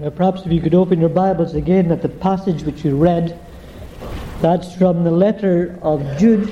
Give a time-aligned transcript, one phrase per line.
[0.00, 3.36] Now, perhaps if you could open your Bibles again at the passage which you read,
[4.40, 6.46] that's from the letter of Jude.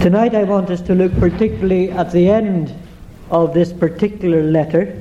[0.00, 2.74] Tonight I want us to look particularly at the end
[3.30, 5.00] of this particular letter.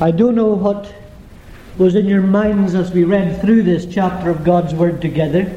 [0.00, 0.92] I don't know what
[1.78, 5.56] was in your minds as we read through this chapter of God's Word together.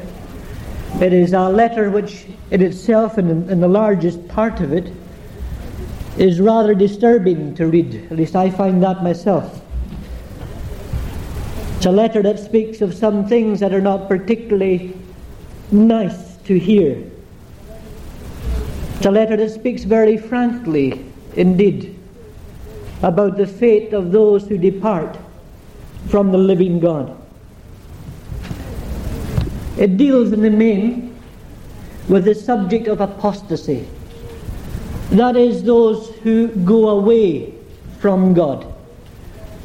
[1.00, 4.92] It is a letter which, in itself and in the largest part of it,
[6.18, 8.06] is rather disturbing to read.
[8.10, 9.62] At least I find that myself.
[11.76, 14.96] It's a letter that speaks of some things that are not particularly
[15.70, 17.02] nice to hear.
[18.96, 21.98] It's a letter that speaks very frankly, indeed,
[23.02, 25.18] about the fate of those who depart
[26.08, 27.14] from the living God.
[29.76, 31.14] It deals in the main
[32.08, 33.86] with the subject of apostasy.
[35.10, 37.54] That is, those who go away
[38.00, 38.72] from God.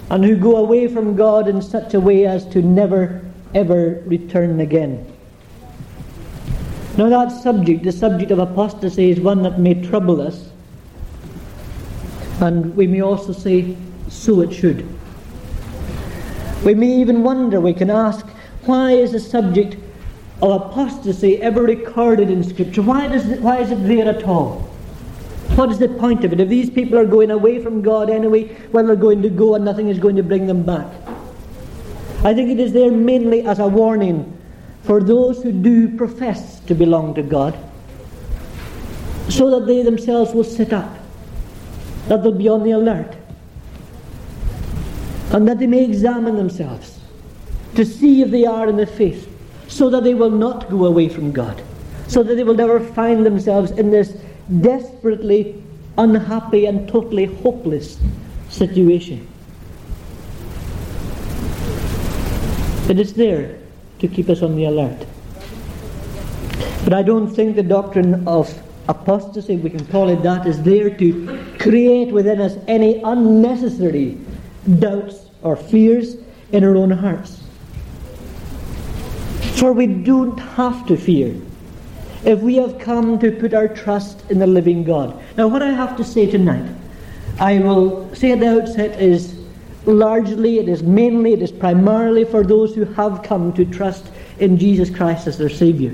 [0.10, 3.24] And who go away from God in such a way as to never,
[3.56, 5.08] ever return again.
[6.98, 10.50] Now, that subject, the subject of apostasy, is one that may trouble us.
[12.42, 13.78] And we may also say,
[14.10, 14.86] so it should.
[16.66, 18.28] We may even wonder, we can ask,
[18.66, 19.78] why is the subject
[20.42, 22.82] of apostasy ever recorded in Scripture?
[22.82, 24.71] Why, does it, why is it there at all?
[25.56, 26.40] What is the point of it?
[26.40, 29.66] If these people are going away from God anyway, well, they're going to go and
[29.66, 30.88] nothing is going to bring them back.
[32.24, 34.38] I think it is there mainly as a warning
[34.84, 37.58] for those who do profess to belong to God,
[39.30, 40.90] so that they themselves will sit up,
[42.08, 43.16] that they'll be on the alert,
[45.32, 47.00] and that they may examine themselves
[47.76, 49.28] to see if they are in the faith,
[49.68, 51.62] so that they will not go away from God,
[52.08, 54.21] so that they will never find themselves in this
[54.60, 55.64] desperately
[55.98, 58.00] unhappy and totally hopeless
[58.50, 59.28] situation.
[62.90, 63.58] It is there
[64.00, 65.06] to keep us on the alert.
[66.84, 68.52] But I don't think the doctrine of
[68.90, 74.18] apostasy, we can call it that, is there to create within us any unnecessary
[74.80, 76.18] doubts or fears
[76.52, 77.44] in our own hearts.
[79.60, 81.36] For we don't have to fear
[82.24, 85.22] if we have come to put our trust in the living God.
[85.38, 86.70] Now, what I have to say tonight,
[87.40, 89.40] I will say at the outset, is
[89.86, 94.58] largely, it is mainly, it is primarily for those who have come to trust in
[94.58, 95.94] Jesus Christ as their Saviour.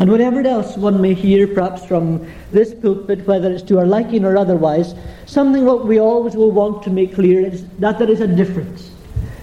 [0.00, 4.24] And whatever else one may hear, perhaps from this pulpit, whether it's to our liking
[4.24, 4.94] or otherwise,
[5.26, 8.92] something what we always will want to make clear is that there is a difference.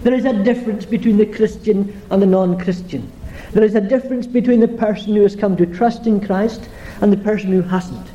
[0.04, 3.12] There is a difference between the Christian and the non Christian.
[3.56, 6.68] There is a difference between the person who has come to trust in Christ
[7.00, 8.06] and the person who hasn't.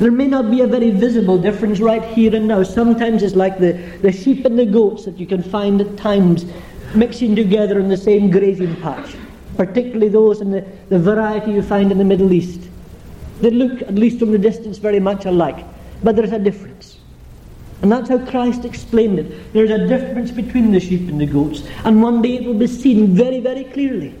[0.00, 2.62] There may not be a very visible difference right here and now.
[2.62, 3.72] Sometimes it's like the,
[4.02, 6.44] the sheep and the goats that you can find at times
[6.94, 9.16] mixing together in the same grazing patch,
[9.56, 10.60] particularly those in the,
[10.90, 12.60] the variety you find in the Middle East.
[13.40, 15.64] They look, at least from the distance, very much alike,
[16.02, 16.77] but there's a difference.
[17.82, 19.52] And that's how Christ explained it.
[19.52, 21.62] There's a difference between the sheep and the goats.
[21.84, 24.14] And one day it will be seen very, very clearly.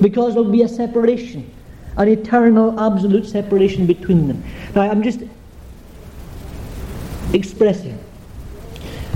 [0.00, 1.50] Because there will be a separation,
[1.96, 4.44] an eternal, absolute separation between them.
[4.74, 5.20] Now, I'm just
[7.32, 7.98] expressing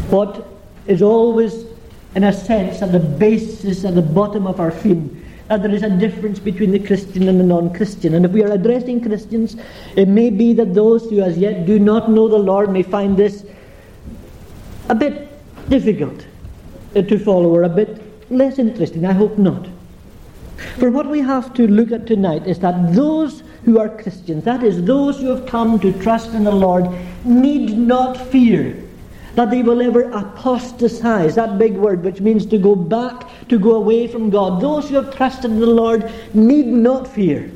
[0.08, 0.48] what
[0.86, 1.66] is always,
[2.14, 5.82] in a sense, at the basis, at the bottom of our feeling that there is
[5.82, 8.14] a difference between the Christian and the non Christian.
[8.14, 9.56] And if we are addressing Christians,
[9.96, 13.16] it may be that those who as yet do not know the Lord may find
[13.16, 13.44] this
[14.88, 15.28] a bit
[15.68, 16.26] difficult
[16.94, 19.04] uh, to follow or a bit less interesting.
[19.06, 19.68] I hope not.
[20.78, 24.62] For what we have to look at tonight is that those who are Christians, that
[24.62, 26.88] is, those who have come to trust in the Lord,
[27.24, 28.76] need not fear
[29.34, 33.74] that they will ever apostatize, that big word which means to go back, to go
[33.76, 34.60] away from God.
[34.60, 37.50] Those who have trusted in the Lord need not fear.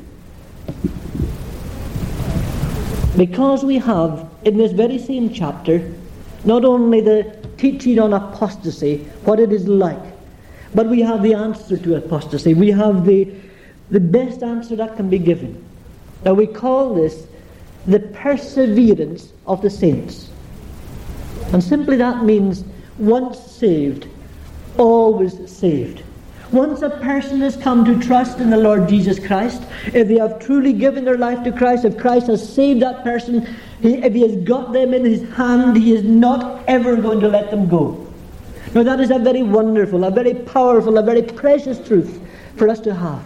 [3.15, 5.91] Because we have, in this very same chapter,
[6.45, 9.99] not only the teaching on apostasy, what it is like,
[10.73, 12.53] but we have the answer to apostasy.
[12.53, 13.31] We have the,
[13.89, 15.63] the best answer that can be given.
[16.23, 17.27] Now we call this
[17.85, 20.29] the perseverance of the saints.
[21.53, 22.63] And simply that means
[22.97, 24.07] once saved,
[24.77, 26.03] always saved.
[26.51, 29.63] Once a person has come to trust in the Lord Jesus Christ,
[29.93, 33.45] if they have truly given their life to Christ, if Christ has saved that person,
[33.81, 37.27] he, if he has got them in his hand, he is not ever going to
[37.27, 38.07] let them go.
[38.73, 42.21] Now that is a very wonderful, a very powerful, a very precious truth
[42.55, 43.23] for us to have.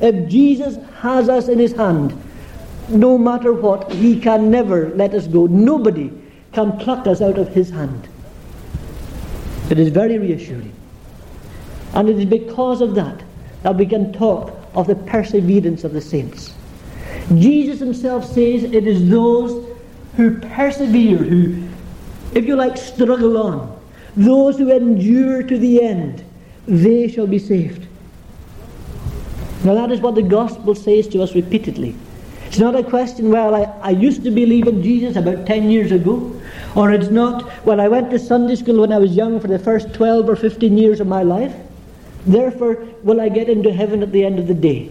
[0.00, 2.14] If Jesus has us in his hand,
[2.88, 5.46] no matter what, he can never let us go.
[5.46, 6.10] Nobody
[6.52, 8.08] can pluck us out of his hand.
[9.70, 10.72] It is very reassuring.
[11.94, 13.22] And it is because of that
[13.62, 16.54] that we can talk of the perseverance of the saints.
[17.36, 19.66] Jesus himself says it is those
[20.16, 21.68] who persevere, who,
[22.32, 23.80] if you like, struggle on,
[24.16, 26.24] those who endure to the end,
[26.66, 27.86] they shall be saved.
[29.64, 31.94] Now that is what the gospel says to us repeatedly.
[32.46, 35.92] It's not a question, well, I, I used to believe in Jesus about 10 years
[35.92, 36.39] ago.
[36.74, 39.58] Or it's not, well, I went to Sunday school when I was young for the
[39.58, 41.54] first 12 or 15 years of my life.
[42.26, 44.90] Therefore, will I get into heaven at the end of the day?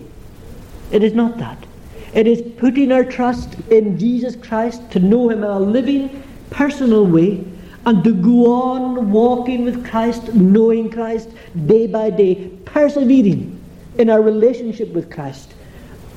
[0.92, 1.66] It is not that.
[2.14, 7.06] It is putting our trust in Jesus Christ to know Him in a living, personal
[7.06, 7.46] way
[7.86, 11.30] and to go on walking with Christ, knowing Christ
[11.66, 13.60] day by day, persevering
[13.98, 15.54] in our relationship with Christ,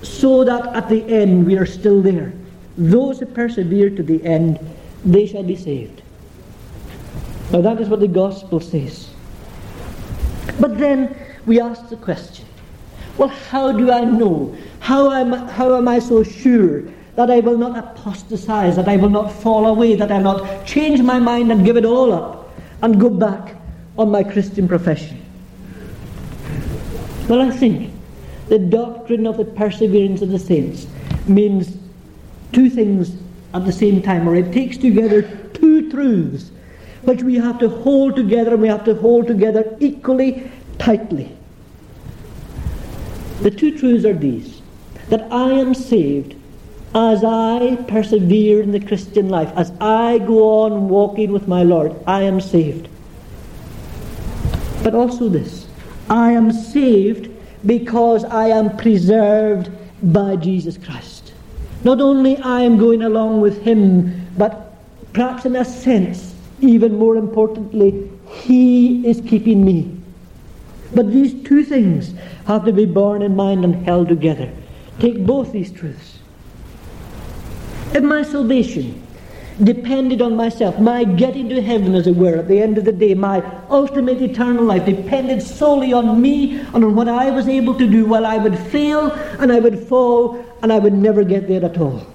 [0.03, 2.33] so that at the end we are still there.
[2.77, 4.59] Those who persevere to the end,
[5.05, 6.03] they shall be saved.
[7.53, 9.11] Now that is what the gospel says.
[10.61, 11.17] But then
[11.47, 12.47] we ask the question
[13.19, 14.57] well, how do I know?
[14.81, 16.83] How am, how am I so sure
[17.15, 20.67] that I will not apostatize, that I will not fall away, that I will not
[20.67, 22.51] change my mind and give it all up
[22.81, 23.57] and go back
[23.99, 25.21] on my Christian profession?
[27.29, 27.93] Well, I think
[28.49, 30.87] the doctrine of the perseverance of the saints
[31.29, 31.77] means
[32.53, 33.13] two things
[33.55, 35.23] at the same time, or it takes together
[35.55, 36.51] two truths
[37.03, 41.37] which we have to hold together and we have to hold together equally tightly.
[43.43, 44.63] The two truths are these
[45.09, 46.37] that I am saved
[46.95, 51.95] as I persevere in the Christian life, as I go on walking with my Lord,
[52.07, 52.89] I am saved.
[54.83, 55.67] But also this
[56.09, 57.31] I am saved
[57.65, 59.71] because I am preserved
[60.03, 61.12] by Jesus Christ.
[61.85, 64.73] Not only I am going along with Him, but
[65.13, 69.97] perhaps in a sense, even more importantly, He is keeping me.
[70.95, 72.15] But these two things
[72.47, 74.51] have to be borne in mind and held together.
[74.99, 76.19] Take both these truths.
[77.95, 79.02] If my salvation
[79.65, 82.93] depended on myself, my getting to heaven, as it were, at the end of the
[82.93, 87.77] day, my ultimate eternal life depended solely on me and on what I was able
[87.79, 91.49] to do, well, I would fail and I would fall and I would never get
[91.49, 92.07] there at all.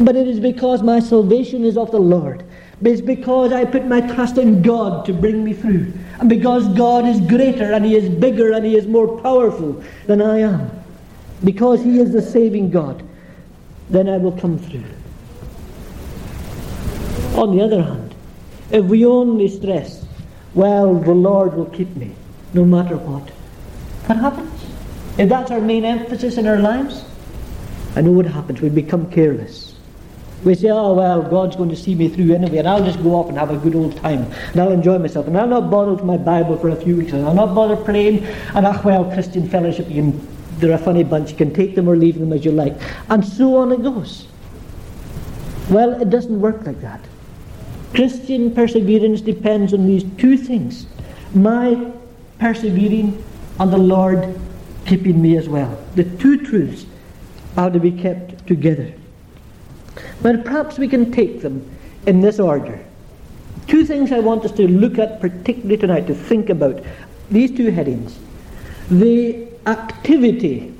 [0.00, 2.44] But it is because my salvation is of the Lord.
[2.82, 5.92] It's because I put my trust in God to bring me through.
[6.18, 10.22] And because God is greater and He is bigger and He is more powerful than
[10.22, 10.70] I am.
[11.44, 13.06] Because He is the saving God,
[13.90, 14.84] then I will come through.
[17.40, 18.14] On the other hand,
[18.70, 20.04] if we only stress,
[20.52, 22.12] well, the Lord will keep me,
[22.52, 23.30] no matter what,
[24.06, 24.62] what happens?
[25.16, 27.02] If that's our main emphasis in our lives,
[27.96, 28.60] I know what happens.
[28.60, 29.74] We become careless.
[30.44, 33.14] We say, oh, well, God's going to see me through anyway, and I'll just go
[33.14, 35.92] off and have a good old time, and I'll enjoy myself, and I'll not bother
[35.92, 38.22] with my Bible for a few weeks, and I'll not bother praying,
[38.54, 40.28] and ah, well, Christian fellowship, you can,
[40.58, 42.76] they're a funny bunch, you can take them or leave them as you like.
[43.08, 44.26] And so on it goes.
[45.70, 47.00] Well, it doesn't work like that.
[47.94, 50.86] Christian perseverance depends on these two things
[51.34, 51.92] my
[52.38, 53.22] persevering
[53.58, 54.38] and the Lord
[54.86, 55.78] keeping me as well.
[55.94, 56.86] The two truths
[57.56, 58.92] are to be kept together.
[60.22, 61.68] But perhaps we can take them
[62.06, 62.84] in this order.
[63.66, 66.82] Two things I want us to look at particularly tonight, to think about.
[67.30, 68.18] These two headings.
[68.90, 70.74] The activity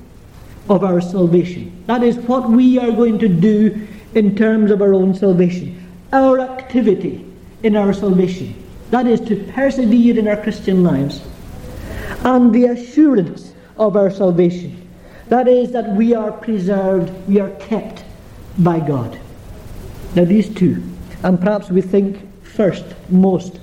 [0.69, 1.85] of our salvation.
[1.87, 5.80] That is what we are going to do in terms of our own salvation.
[6.13, 7.25] Our activity
[7.63, 8.55] in our salvation.
[8.91, 11.23] That is to persevere in our Christian lives.
[12.25, 14.89] And the assurance of our salvation.
[15.29, 18.05] That is that we are preserved, we are kept
[18.59, 19.19] by God.
[20.17, 20.83] Now, these two,
[21.23, 23.61] and perhaps we think first most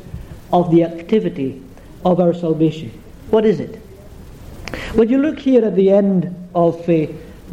[0.53, 1.61] of the activity
[2.05, 2.89] of our salvation.
[3.29, 3.75] What is it?
[4.93, 7.07] When you look here at the end of uh,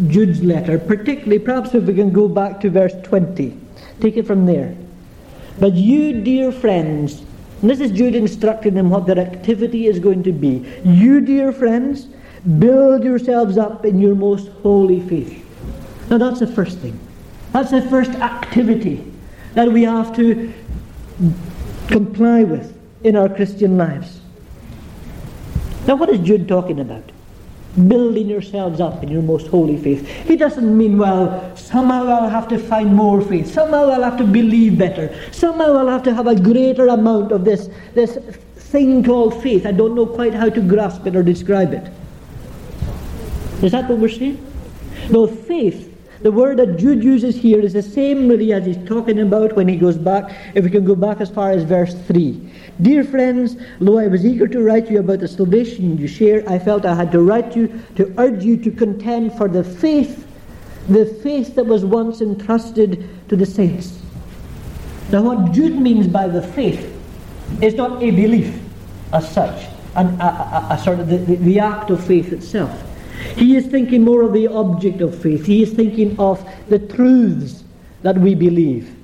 [0.07, 3.57] Jude's letter, particularly, perhaps if we can go back to verse 20,
[4.01, 4.77] take it from there.
[5.59, 7.23] But you, dear friends,
[7.63, 10.67] this is Jude instructing them what their activity is going to be.
[10.85, 12.09] You, dear friends,
[12.59, 15.43] build yourselves up in your most holy faith.
[16.11, 16.99] Now, that's the first thing.
[17.53, 19.11] That's the first activity
[19.55, 20.53] that we have to
[21.87, 24.21] comply with in our Christian lives.
[25.87, 27.13] Now, what is Jude talking about?
[27.89, 30.31] Building yourselves up in your most holy faith.
[30.31, 33.53] It doesn't mean, well, somehow I'll have to find more faith.
[33.53, 35.15] Somehow I'll have to believe better.
[35.33, 38.17] Somehow I'll have to have a greater amount of this, this
[38.57, 39.67] thing called faith.
[39.67, 41.91] I don't know quite how to grasp it or describe it.
[43.63, 44.45] Is that what we're saying?
[45.11, 49.21] No, faith The word that Jude uses here is the same really as he's talking
[49.21, 52.41] about when he goes back, if we can go back as far as verse 3.
[52.83, 56.59] Dear friends, though I was eager to write you about the salvation you share, I
[56.59, 60.27] felt I had to write you to urge you to contend for the faith,
[60.89, 64.01] the faith that was once entrusted to the saints.
[65.13, 66.91] Now, what Jude means by the faith
[67.63, 68.59] is not a belief
[69.13, 72.83] as such, and a, a, a sort of the, the, the act of faith itself.
[73.37, 75.47] He is thinking more of the object of faith.
[75.47, 77.63] He is thinking of the truths
[78.03, 78.97] that we believe,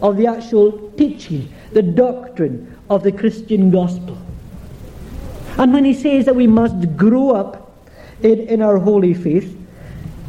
[0.00, 4.18] of the actual teaching, the doctrine of the Christian gospel.
[5.58, 7.80] And when he says that we must grow up
[8.22, 9.56] in, in our holy faith,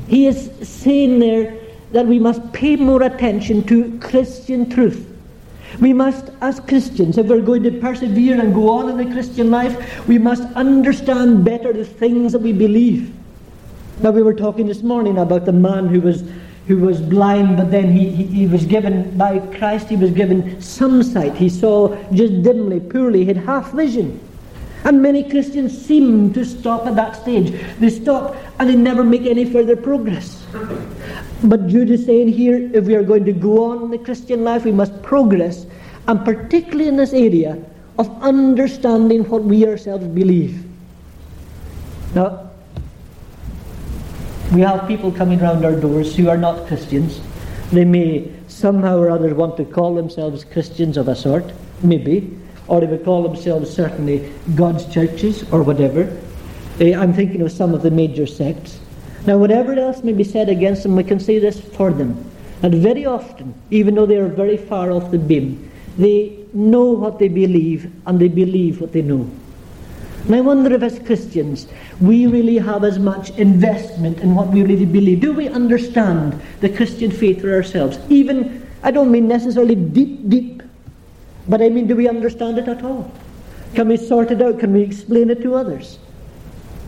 [0.08, 1.54] he is saying there
[1.92, 5.06] that we must pay more attention to Christian truth.
[5.80, 9.52] We must, as Christians, if we're going to persevere and go on in the Christian
[9.52, 13.14] life, we must understand better the things that we believe.
[14.02, 16.24] Now we were talking this morning about the man who was
[16.68, 20.62] who was blind, but then he, he, he, was given by Christ, he was given
[20.62, 21.34] some sight.
[21.36, 24.20] He saw just dimly, poorly, he had half vision.
[24.84, 27.54] And many Christians seem to stop at that stage.
[27.80, 30.46] They stop and they never make any further progress.
[31.44, 34.44] But Jude is saying here, if we are going to go on in the Christian
[34.44, 35.66] life, we must progress,
[36.08, 37.62] and particularly in this area
[37.98, 40.64] of understanding what we ourselves believe.
[42.14, 42.47] Now,
[44.54, 47.20] we have people coming round our doors who are not Christians.
[47.72, 51.52] They may somehow or other want to call themselves Christians of a sort,
[51.84, 52.38] maybe,
[52.68, 56.18] or they would call themselves certainly God's churches or whatever.
[56.80, 58.80] Eh, I'm thinking of some of the major sects.
[59.26, 62.24] Now, whatever else may be said against them, we can say this for them.
[62.64, 67.20] And very often, even though they are very far off the beam, they know what
[67.20, 69.30] they believe and they believe what they know.
[70.28, 71.68] And I wonder if, as Christians,
[72.02, 75.22] we really have as much investment in what we really believe.
[75.22, 77.98] Do we understand the Christian faith for ourselves?
[78.10, 80.64] Even, I don't mean necessarily deep, deep,
[81.48, 83.10] but I mean, do we understand it at all?
[83.74, 84.60] Can we sort it out?
[84.60, 85.98] Can we explain it to others?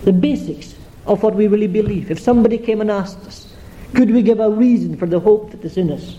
[0.04, 2.12] The basics of what we really believe.
[2.12, 3.56] If somebody came and asked us,
[3.94, 6.18] could we give a reason for the hope that is in us?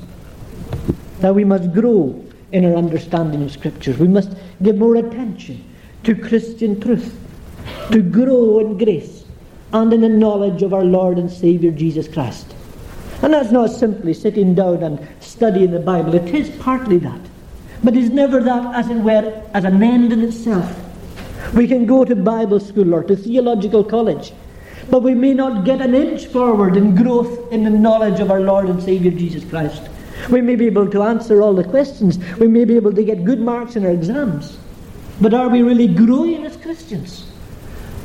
[1.21, 3.99] Now we must grow in our understanding of Scriptures.
[3.99, 5.67] We must give more attention
[6.05, 7.19] to Christian truth,
[7.93, 9.25] to grow in grace
[9.73, 12.55] and in the knowledge of our Lord and Saviour Jesus Christ.
[13.23, 16.15] And that's not simply sitting down and studying the Bible.
[16.15, 17.21] It is partly that.
[17.85, 20.75] But it's never that, as it were, as an end in itself.
[21.55, 24.33] We can go to Bible school or to theological college,
[24.91, 28.41] but we may not get an inch forward in growth in the knowledge of our
[28.41, 29.83] Lord and Saviour Jesus Christ.
[30.31, 32.19] We may be able to answer all the questions.
[32.37, 34.59] We may be able to get good marks in our exams.
[35.21, 37.27] But are we really growing as Christians?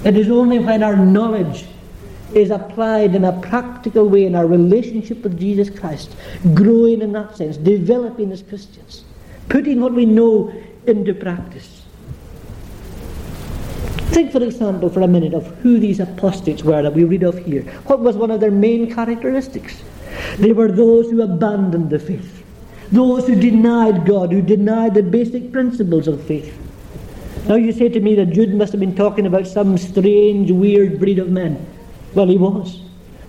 [0.04, 1.66] It is only when our knowledge
[2.34, 6.16] is applied in a practical way in our relationship with Jesus Christ,
[6.54, 9.06] growing in that sense, developing as Christians,
[9.48, 10.54] putting what we know
[10.86, 11.84] into practice.
[14.12, 17.38] Think, for example, for a minute of who these apostates were that we read of
[17.38, 17.64] here.
[17.86, 19.82] What was one of their main characteristics?
[20.38, 22.44] They were those who abandoned the faith,
[22.92, 26.65] those who denied God, who denied the basic principles of faith.
[27.48, 31.00] Now you say to me that Jude must have been talking about some strange, weird
[31.00, 31.64] breed of men.
[32.16, 32.82] Well, he was.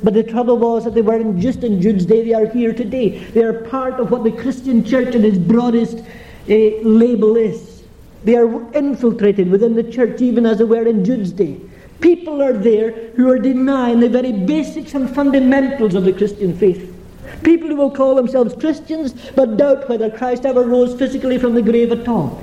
[0.03, 3.19] But the trouble was that they weren't just in Jude's day, they are here today.
[3.19, 7.83] They are part of what the Christian church in its broadest uh, label is.
[8.25, 11.61] They are infiltrated within the church, even as they were in Jude's day.
[12.01, 16.95] People are there who are denying the very basics and fundamentals of the Christian faith.
[17.43, 21.63] People who will call themselves Christians but doubt whether Christ ever rose physically from the
[21.63, 22.43] grave at all.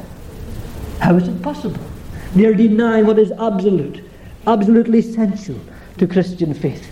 [1.04, 1.84] How is it possible?
[2.34, 4.06] They are denying what is absolute,
[4.48, 5.60] absolutely essential
[5.98, 6.90] to Christian faith.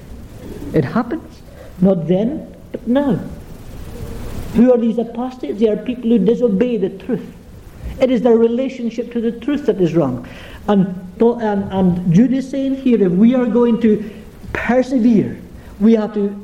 [0.75, 1.41] It happens,
[1.79, 3.15] not then, but now.
[4.55, 5.61] Who are these apostates?
[5.61, 7.25] They are people who disobey the truth.
[8.01, 10.27] It is their relationship to the truth that is wrong.
[10.67, 10.87] And,
[11.21, 14.13] and, and Jude is saying here if we are going to
[14.51, 15.39] persevere,
[15.79, 16.35] we have to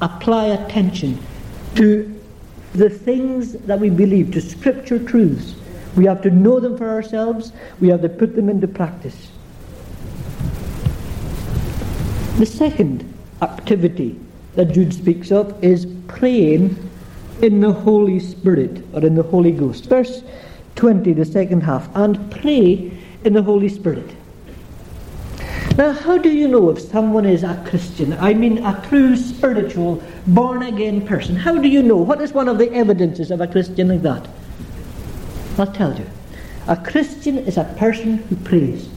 [0.00, 1.18] apply attention
[1.74, 2.18] to
[2.72, 5.56] the things that we believe, to scripture truths,
[5.96, 7.52] we have to know them for ourselves.
[7.80, 9.28] We have to put them into practice.
[12.38, 14.18] The second activity
[14.54, 16.76] that Jude speaks of is praying
[17.42, 19.86] in the Holy Spirit or in the Holy Ghost.
[19.86, 20.22] Verse
[20.76, 22.92] 20, the second half, and pray
[23.24, 24.14] in the Holy Spirit.
[25.76, 28.14] Now, how do you know if someone is a Christian?
[28.14, 31.36] I mean, a true spiritual, born again person.
[31.36, 31.96] How do you know?
[31.96, 34.26] What is one of the evidences of a Christian like that?
[35.58, 36.06] I'll tell you.
[36.68, 38.88] A Christian is a person who prays.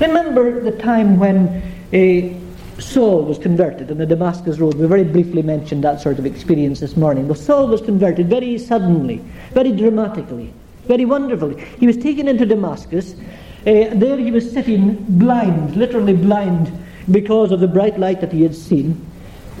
[0.00, 4.74] Remember the time when uh, Saul was converted on the Damascus Road.
[4.74, 7.26] We very briefly mentioned that sort of experience this morning.
[7.26, 9.16] Well, Saul was converted very suddenly,
[9.52, 10.52] very dramatically,
[10.86, 11.62] very wonderfully.
[11.78, 13.14] He was taken into Damascus.
[13.14, 16.72] Uh, there he was sitting blind, literally blind,
[17.10, 19.04] because of the bright light that he had seen.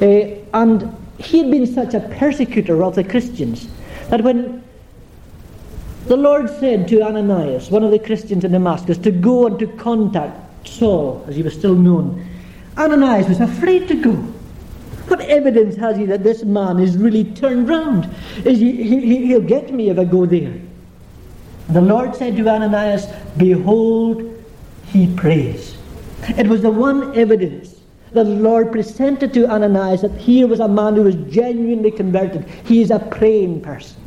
[0.00, 3.68] Uh, and he had been such a persecutor of the Christians
[4.08, 4.62] that when
[6.12, 9.66] the Lord said to Ananias, one of the Christians in Damascus, to go and to
[9.66, 12.28] contact Saul, as he was still known,
[12.76, 14.12] Ananias was afraid to go.
[15.08, 18.14] What evidence has he that this man is really turned round?
[18.44, 20.52] Is he, he, he'll get me if I go there.
[21.70, 23.06] The Lord said to Ananias,
[23.38, 24.44] Behold,
[24.88, 25.78] he prays.
[26.36, 27.80] It was the one evidence
[28.12, 32.44] that the Lord presented to Ananias that here was a man who was genuinely converted.
[32.66, 34.01] He is a praying person.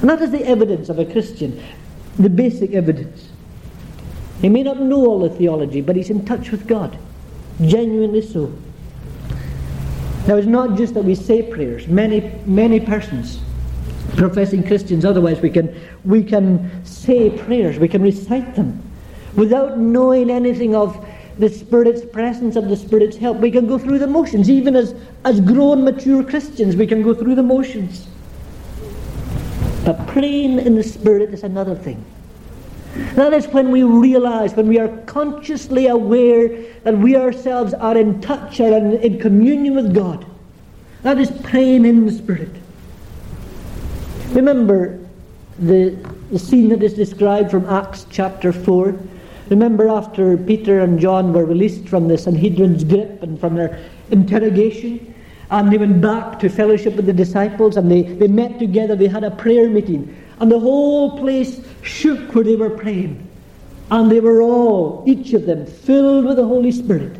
[0.00, 1.62] And that is the evidence of a Christian,
[2.18, 3.28] the basic evidence.
[4.40, 6.96] He may not know all the theology, but he's in touch with God.
[7.60, 8.52] Genuinely so.
[10.28, 11.88] Now, it's not just that we say prayers.
[11.88, 13.40] Many, many persons,
[14.16, 15.74] professing Christians, otherwise, we can,
[16.04, 18.82] we can say prayers, we can recite them
[19.34, 21.04] without knowing anything of
[21.38, 23.38] the Spirit's presence and the Spirit's help.
[23.38, 24.50] We can go through the motions.
[24.50, 28.06] Even as, as grown, mature Christians, we can go through the motions.
[29.88, 32.04] But praying in the Spirit is another thing.
[33.14, 38.20] That is when we realize, when we are consciously aware that we ourselves are in
[38.20, 40.26] touch and in communion with God.
[41.04, 42.50] That is praying in the Spirit.
[44.32, 45.00] Remember
[45.58, 45.96] the,
[46.30, 48.94] the scene that is described from Acts chapter 4.
[49.48, 55.14] Remember after Peter and John were released from the Sanhedrin's grip and from their interrogation,
[55.50, 59.08] and they went back to fellowship with the disciples and they, they met together, they
[59.08, 60.14] had a prayer meeting.
[60.40, 63.26] And the whole place shook where they were praying.
[63.90, 67.18] And they were all, each of them, filled with the Holy Spirit.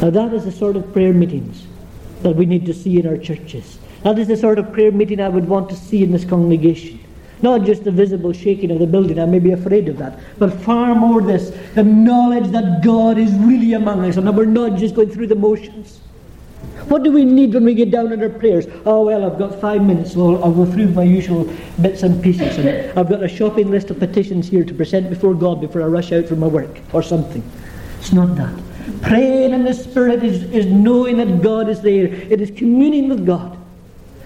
[0.00, 1.66] Now that is the sort of prayer meetings
[2.22, 3.78] that we need to see in our churches.
[4.02, 6.98] That is the sort of prayer meeting I would want to see in this congregation.
[7.42, 10.52] Not just the visible shaking of the building, I may be afraid of that, but
[10.62, 14.78] far more this the knowledge that God is really among us and that we're not
[14.78, 16.00] just going through the motions.
[16.88, 18.66] What do we need when we get down in our prayers?
[18.84, 21.48] Oh, well, I've got five minutes, so I'll, I'll go through my usual
[21.80, 22.58] bits and pieces.
[22.58, 25.86] And I've got a shopping list of petitions here to present before God before I
[25.86, 27.48] rush out for my work or something.
[27.98, 28.52] It's not that.
[29.02, 33.24] Praying in the Spirit is, is knowing that God is there, it is communing with
[33.24, 33.59] God.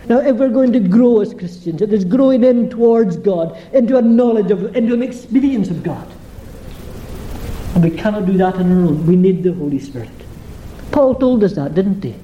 [0.09, 3.97] Now, if we're going to grow as Christians, it is growing in towards God, into
[3.97, 6.07] a knowledge of, into an experience of God.
[7.75, 9.07] And we cannot do that on our own.
[9.07, 10.11] We need the Holy Spirit.
[10.93, 12.15] Paul told us that, didn't he?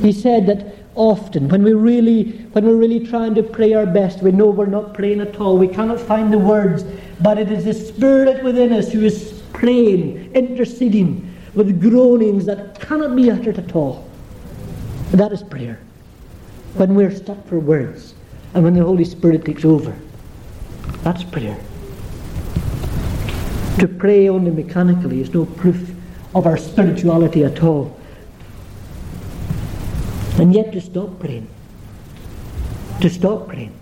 [0.00, 4.22] He said that often when we really when we're really trying to pray our best,
[4.22, 5.56] we know we're not praying at all.
[5.56, 6.84] We cannot find the words,
[7.20, 13.16] but it is the Spirit within us who is praying, interceding with groanings that cannot
[13.16, 14.08] be uttered at all.
[15.12, 15.80] That is prayer.
[16.74, 18.14] When we're stuck for words
[18.54, 19.96] and when the Holy Spirit takes over.
[21.02, 21.58] That's prayer.
[23.78, 25.90] To pray only mechanically is no proof
[26.34, 27.98] of our spirituality at all
[30.38, 31.48] and yet to stop praying.
[33.00, 33.74] To stop praying.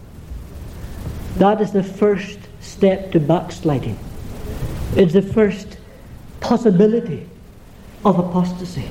[1.36, 3.98] That is the first step to backsliding.
[4.94, 5.78] It's the first
[6.40, 7.28] possibility
[8.04, 8.88] of apostasy.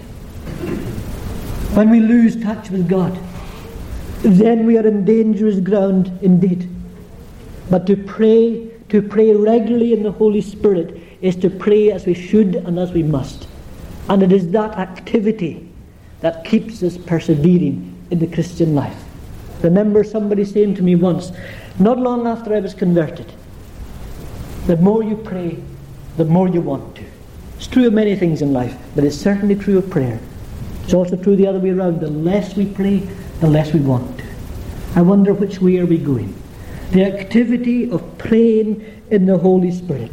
[1.73, 3.17] When we lose touch with God,
[4.25, 6.67] then we are in dangerous ground indeed.
[7.69, 12.13] But to pray, to pray regularly in the Holy Spirit, is to pray as we
[12.13, 13.47] should and as we must.
[14.09, 15.69] And it is that activity
[16.21, 19.03] that keeps us persevering in the Christian life.
[19.61, 21.31] Remember somebody saying to me once,
[21.79, 23.31] not long after I was converted,
[24.67, 25.59] the more you pray,
[26.17, 27.03] the more you want to.
[27.57, 30.19] It's true of many things in life, but it's certainly true of prayer.
[30.83, 31.99] It's also true the other way around.
[31.99, 33.07] The less we pray,
[33.39, 34.25] the less we want to.
[34.95, 36.33] I wonder which way are we going?
[36.91, 40.11] The activity of praying in the Holy Spirit.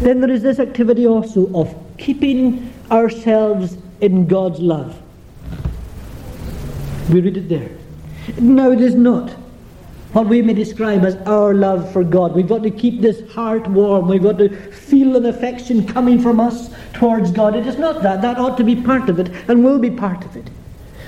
[0.00, 5.00] Then there is this activity also of keeping ourselves in God's love.
[7.10, 7.70] We read it there.
[8.38, 9.30] No, it is not
[10.12, 12.34] what we may describe as our love for God.
[12.34, 14.08] We've got to keep this heart warm.
[14.08, 17.54] We've got to feel an affection coming from us towards God.
[17.56, 18.22] It is not that.
[18.22, 20.48] That ought to be part of it and will be part of it.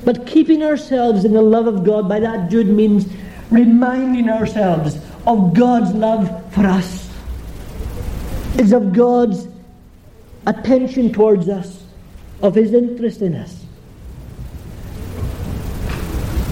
[0.04, 3.06] But keeping ourselves in the love of God, by that Jude means
[3.50, 7.10] reminding ourselves of God's love for us.
[8.54, 9.46] It's of God's
[10.46, 11.84] attention towards us
[12.42, 13.62] of his interest in us.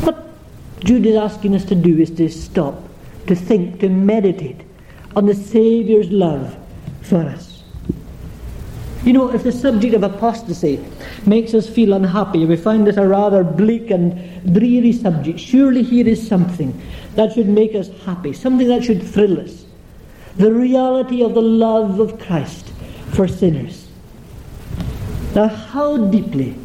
[0.02, 0.28] What
[0.80, 2.82] Jude is asking us to do is to stop,
[3.26, 4.60] to think, to meditate
[5.16, 6.56] on the Saviour's love
[7.02, 7.47] for us.
[9.04, 10.84] You know, if the subject of apostasy
[11.24, 16.06] makes us feel unhappy, we find this a rather bleak and dreary subject, surely here
[16.06, 16.78] is something
[17.14, 19.64] that should make us happy, something that should thrill us.
[20.36, 22.68] The reality of the love of Christ
[23.12, 23.88] for sinners.
[25.34, 26.56] Now, how deeply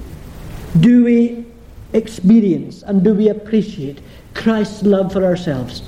[0.80, 1.46] do we
[1.94, 4.02] experience and do we appreciate
[4.34, 5.84] Christ's love for ourselves?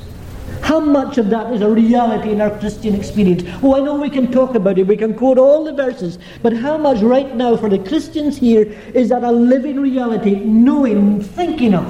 [0.66, 3.44] How much of that is a reality in our Christian experience?
[3.62, 6.54] Oh, I know we can talk about it, we can quote all the verses, but
[6.54, 8.64] how much right now for the Christians here
[8.96, 11.86] is that a living reality, knowing, thinking of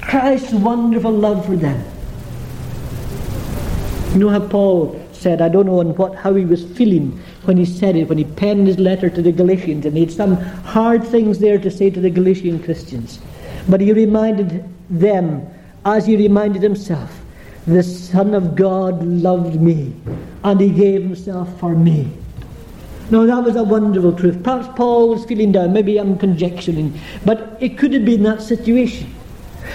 [0.00, 1.84] Christ's wonderful love for them?
[4.14, 7.58] You know how Paul said, I don't know on what, how he was feeling when
[7.58, 10.36] he said it, when he penned his letter to the Galatians, and he had some
[10.36, 13.18] hard things there to say to the Galatian Christians.
[13.68, 15.46] But he reminded them,
[15.84, 17.25] as he reminded himself,
[17.66, 19.92] the Son of God loved me,
[20.44, 22.08] and he gave himself for me.
[23.10, 24.42] Now, that was a wonderful truth.
[24.42, 25.72] Perhaps Paul was feeling down.
[25.72, 26.98] Maybe I'm conjecturing.
[27.24, 29.14] But it could have been that situation.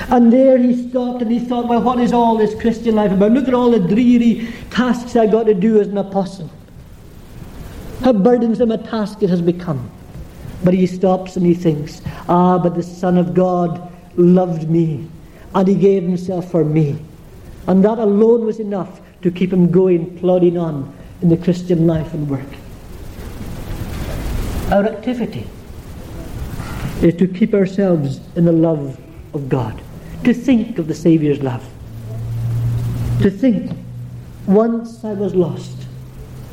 [0.10, 3.32] And there he stopped and he thought, well, what is all this Christian life about?
[3.32, 6.50] Look at all the dreary tasks I've got to do as an apostle.
[8.02, 9.90] How burdensome a task it has become.
[10.64, 15.08] But he stops and he thinks, ah, but the Son of God loved me,
[15.56, 17.00] and he gave himself for me.
[17.68, 22.14] And that alone was enough to keep him going, plodding on in the Christian life
[22.14, 22.48] and work.
[24.72, 25.48] Our activity
[27.02, 29.00] is to keep ourselves in the love
[29.34, 29.82] of God,
[30.24, 31.68] to think of the Saviour's love,
[33.22, 33.78] to think,
[34.48, 35.88] once I was lost,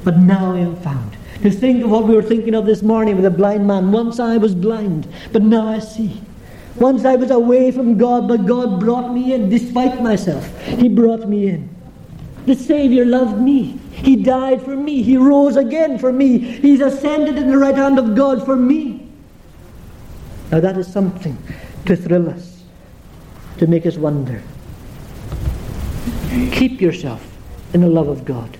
[0.04, 1.16] but now I am found.
[1.42, 3.92] To think of what we were thinking of this morning with the blind man.
[3.92, 6.20] Once I was blind, but now I see.
[6.80, 10.56] Once I was away from God, but God brought me in despite myself.
[10.62, 11.68] He brought me in.
[12.46, 13.78] The Savior loved me.
[13.90, 15.02] He died for me.
[15.02, 16.38] He rose again for me.
[16.38, 19.08] He's ascended in the right hand of God for me.
[20.50, 21.36] Now that is something
[21.86, 22.62] to thrill us,
[23.58, 24.42] to make us wonder.
[26.52, 27.36] Keep yourself
[27.74, 28.56] in the love of God.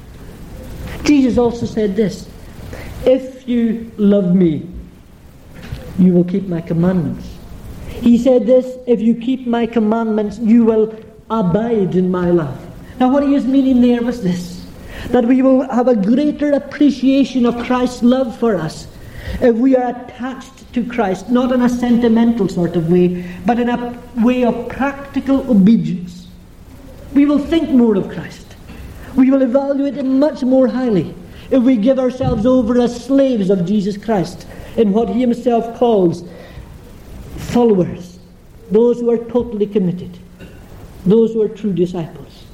[1.04, 2.28] Jesus also said this
[3.04, 4.68] If you love me,
[5.98, 7.27] you will keep my commandments.
[8.00, 10.98] He said this, if you keep my commandments, you will
[11.30, 12.64] abide in my love.
[13.00, 14.66] Now what he is meaning there was this,
[15.08, 18.88] that we will have a greater appreciation of Christ's love for us
[19.40, 23.68] if we are attached to Christ, not in a sentimental sort of way, but in
[23.68, 26.28] a way of practical obedience.
[27.14, 28.56] We will think more of Christ.
[29.16, 31.14] We will evaluate him much more highly
[31.50, 36.22] if we give ourselves over as slaves of Jesus Christ in what he himself calls
[37.38, 38.18] followers,
[38.70, 40.18] those who are totally committed,
[41.06, 42.44] those who are true disciples.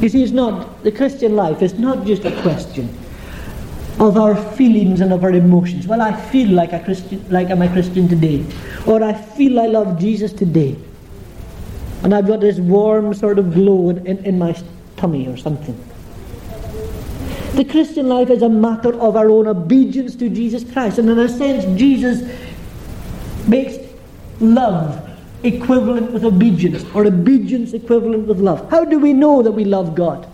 [0.00, 2.88] You see, it's not, the Christian life is not just a question
[3.98, 5.86] of our feelings and of our emotions.
[5.86, 8.44] Well, I feel like a Christian, like I'm a Christian today,
[8.86, 10.76] or I feel I love Jesus today,
[12.02, 14.54] and I've got this warm sort of glow in, in, in my
[14.96, 15.76] tummy or something.
[17.54, 21.18] The Christian life is a matter of our own obedience to Jesus Christ, and in
[21.18, 22.20] a sense, Jesus
[23.48, 23.76] makes
[24.40, 25.02] love
[25.42, 28.68] equivalent with obedience, or obedience equivalent with love.
[28.70, 30.28] How do we know that we love God?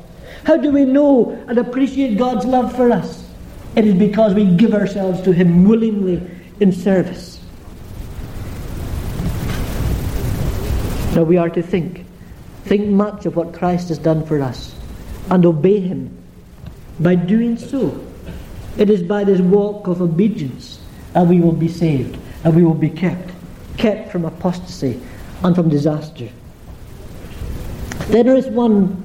[0.44, 3.28] How do we know and appreciate God's love for us?
[3.76, 6.22] It is because we give ourselves to Him willingly
[6.60, 7.40] in service.
[11.14, 12.06] Now we are to think.
[12.64, 14.74] Think much of what Christ has done for us
[15.30, 16.16] and obey Him.
[17.00, 18.04] By doing so,
[18.78, 20.80] it is by this walk of obedience
[21.12, 23.30] that we will be saved and we will be kept,
[23.76, 25.00] kept from apostasy
[25.42, 26.28] and from disaster.
[28.08, 29.02] Then there is one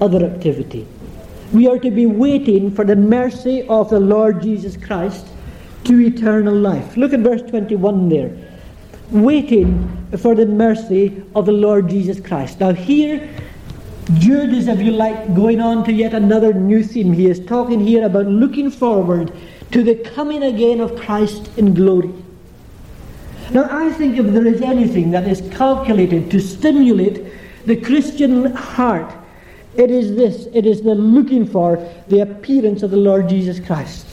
[0.00, 0.86] other activity.
[1.52, 5.26] We are to be waiting for the mercy of the Lord Jesus Christ
[5.84, 6.96] to eternal life.
[6.96, 8.36] Look at verse 21 there.
[9.10, 12.60] Waiting for the mercy of the Lord Jesus Christ.
[12.60, 13.28] Now, here,
[14.14, 17.12] Jude is, if you like, going on to yet another new theme.
[17.12, 19.32] He is talking here about looking forward
[19.72, 22.12] to the coming again of Christ in glory.
[23.50, 27.24] Now, I think if there is anything that is calculated to stimulate
[27.64, 29.10] the Christian heart,
[29.76, 31.76] it is this it is the looking for
[32.08, 34.06] the appearance of the Lord Jesus Christ.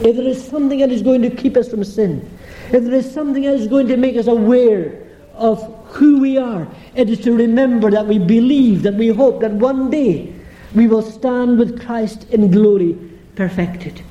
[0.00, 2.28] If there is something that is going to keep us from sin,
[2.72, 6.66] if there is something that is going to make us aware of who we are,
[6.94, 10.32] it is to remember that we believe, that we hope that one day
[10.74, 12.96] we will stand with Christ in glory,
[13.34, 14.02] perfected.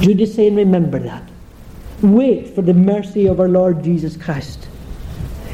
[0.00, 1.22] Jude is saying, remember that.
[2.02, 4.68] Wait for the mercy of our Lord Jesus Christ.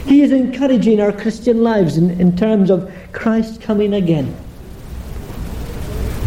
[0.05, 4.35] He is encouraging our Christian lives in, in terms of Christ coming again.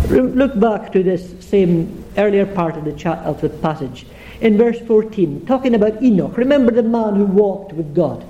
[0.10, 4.06] Look back to this same earlier part of the, of the passage.
[4.40, 6.38] In verse 14, talking about Enoch.
[6.38, 8.26] Remember the man who walked with God.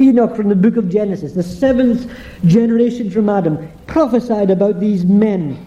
[0.00, 2.10] Enoch from the book of Genesis, the seventh
[2.46, 5.64] generation from Adam, prophesied about these men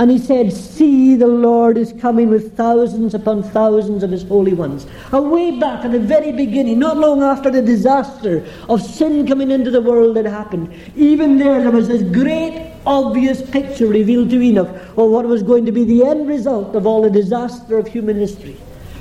[0.00, 4.54] and he said, See, the Lord is coming with thousands upon thousands of his holy
[4.54, 4.86] ones.
[5.12, 9.50] And way back at the very beginning, not long after the disaster of sin coming
[9.50, 14.40] into the world had happened, even there there was this great obvious picture revealed to
[14.40, 17.86] Enoch of what was going to be the end result of all the disaster of
[17.86, 18.56] human history.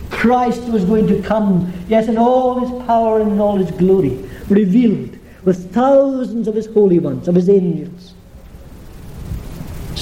[0.10, 4.18] Christ was going to come, yes, in all his power and all his glory,
[4.50, 7.99] revealed with thousands of his holy ones, of his angels.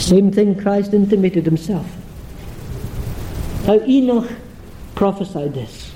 [0.07, 1.85] Same thing Christ intimated himself.
[3.67, 4.31] Now Enoch
[4.95, 5.91] prophesied this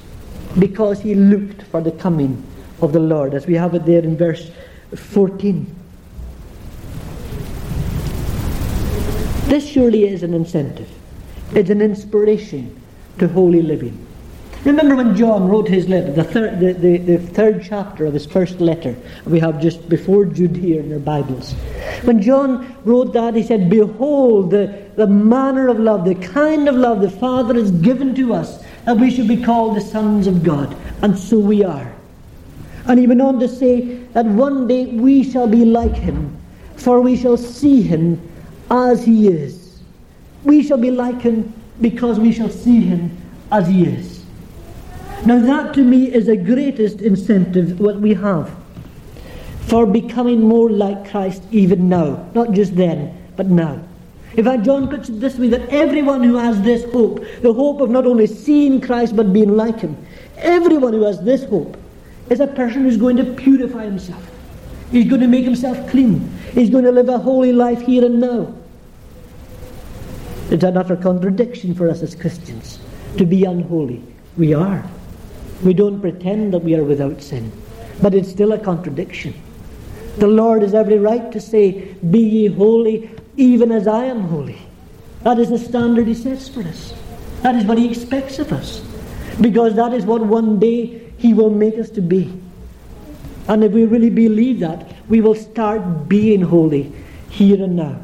[0.60, 2.46] because he looked for the coming
[2.82, 4.52] of the Lord, as we have it there in verse
[4.94, 5.74] 14.
[9.46, 10.90] This surely is an incentive.
[11.56, 12.82] It's an inspiration
[13.20, 14.06] to holy living.
[14.64, 18.28] Remember when John wrote his letter, the third, the, the, the third chapter of his
[18.28, 18.96] first letter,
[19.26, 21.54] we have just before Jude here in your Bibles.
[22.04, 26.76] When John wrote that, he said, Behold, the, the manner of love, the kind of
[26.76, 30.44] love the Father has given to us, that we should be called the sons of
[30.44, 30.78] God.
[31.02, 31.92] And so we are.
[32.86, 36.38] And he went on to say that one day we shall be like him,
[36.76, 38.22] for we shall see him
[38.70, 39.80] as he is.
[40.44, 43.18] We shall be like him because we shall see him
[43.52, 44.21] as he is.
[45.26, 48.52] Now, that to me is the greatest incentive what we have
[49.68, 52.28] for becoming more like Christ even now.
[52.34, 53.82] Not just then, but now.
[54.34, 57.82] In fact, John puts it this way that everyone who has this hope, the hope
[57.82, 59.96] of not only seeing Christ but being like Him,
[60.38, 61.78] everyone who has this hope
[62.30, 64.26] is a person who's going to purify himself.
[64.92, 66.20] He's going to make himself clean.
[66.54, 68.54] He's going to live a holy life here and now.
[70.50, 72.80] It's an utter contradiction for us as Christians
[73.18, 74.04] to be unholy.
[74.38, 74.84] We are.
[75.64, 77.52] We don't pretend that we are without sin.
[78.02, 79.34] But it's still a contradiction.
[80.18, 84.60] The Lord has every right to say, Be ye holy, even as I am holy.
[85.24, 86.94] That is the standard He sets for us.
[87.44, 88.82] That is what He expects of us.
[89.40, 92.38] Because that is what one day He will make us to be.
[93.48, 96.92] And if we really believe that, we will start being holy
[97.30, 98.02] here and now.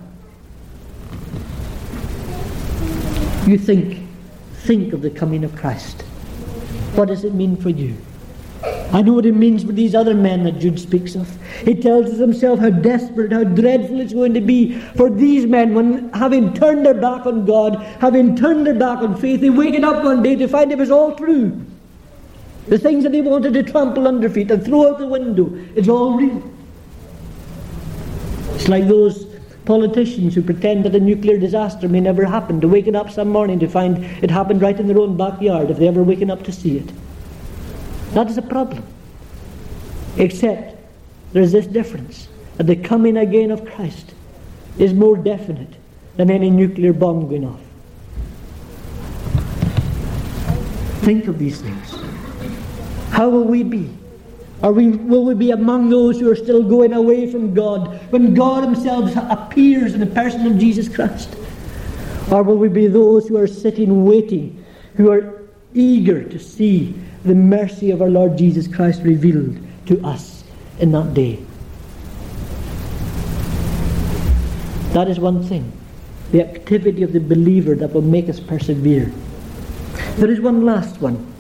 [3.48, 4.06] You think,
[4.64, 6.04] think of the coming of Christ.
[6.98, 7.96] What does it mean for you?
[8.92, 11.30] I know what it means for these other men that Jude speaks of.
[11.64, 15.76] He tells us himself how desperate, how dreadful it's going to be for these men
[15.76, 19.80] when, having turned their back on God, having turned their back on faith, they wake
[19.84, 21.64] up one day to find it was all true.
[22.68, 25.88] The things that they wanted to trample under feet and throw out the window, it's
[25.88, 26.42] all real.
[28.56, 29.27] It's like those
[29.68, 33.60] politicians who pretend that a nuclear disaster may never happen, to waken up some morning
[33.60, 36.54] to find it happened right in their own backyard if they ever waken up to
[36.54, 36.90] see it.
[38.14, 38.84] That is a problem.
[40.16, 40.74] Except
[41.34, 44.14] there's this difference that the coming again of Christ
[44.80, 45.76] is more definite
[46.16, 47.62] than any nuclear bomb going off.
[51.04, 51.94] Think of these things.
[53.12, 53.90] How will we be?
[54.64, 58.34] Or we, will we be among those who are still going away from God when
[58.34, 61.36] God Himself appears in the person of Jesus Christ?
[62.32, 64.64] Or will we be those who are sitting waiting,
[64.96, 65.44] who are
[65.74, 70.44] eager to see the mercy of our Lord Jesus Christ revealed to us
[70.80, 71.40] in that day?
[74.94, 75.72] That is one thing
[76.32, 79.12] the activity of the believer that will make us persevere.
[80.18, 81.32] There is one last one,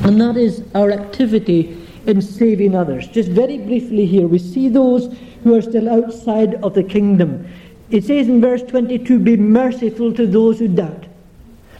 [0.00, 3.06] and that is our activity in saving others.
[3.06, 7.46] Just very briefly here, we see those who are still outside of the kingdom.
[7.90, 11.04] It says in verse 22, Be merciful to those who doubt.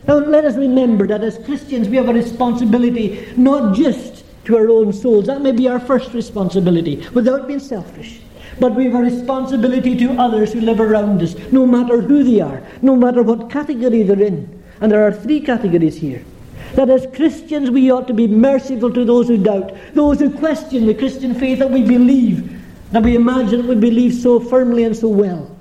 [0.07, 4.69] Now let us remember that as Christians we have a responsibility not just to our
[4.69, 5.27] own souls.
[5.27, 8.21] That may be our first responsibility, without being selfish.
[8.61, 12.41] But we have a responsibility to others who live around us, no matter who they
[12.41, 14.63] are, no matter what category they're in.
[14.81, 16.25] And there are three categories here
[16.75, 20.87] that as Christians we ought to be merciful to those who doubt, those who question
[20.87, 22.61] the Christian faith that we believe,
[22.93, 25.55] that we imagine we believe so firmly and so well.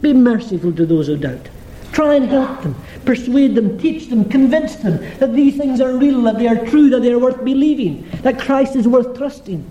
[0.00, 1.48] Be merciful to those who doubt.
[1.92, 6.22] Try and help them, persuade them, teach them, convince them that these things are real,
[6.22, 9.64] that they are true, that they are worth believing, that Christ is worth trusting.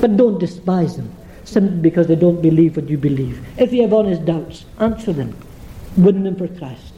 [0.00, 1.12] But don't despise them
[1.44, 3.44] simply because they don't believe what you believe.
[3.58, 5.34] If you have honest doubts, answer them.
[5.96, 6.94] Win them for Christ.